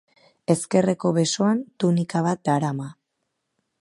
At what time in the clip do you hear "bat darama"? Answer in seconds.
2.29-2.89